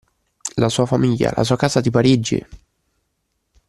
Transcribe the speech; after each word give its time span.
La 0.57 0.67
sua 0.67 0.87
famiglia, 0.87 1.31
la 1.35 1.43
sua 1.43 1.57
casa 1.57 1.79
di 1.79 1.91
Parigi! 1.91 2.43